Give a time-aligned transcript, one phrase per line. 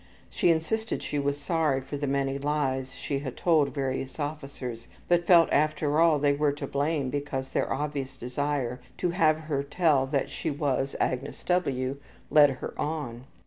[0.31, 5.27] She insisted she was sorry for the many lies she had told various officers, but
[5.27, 10.07] felt, after all, they were to blame because their obvious desire to have her tell
[10.07, 11.97] that she was Agnes W.
[12.31, 13.25] led her on.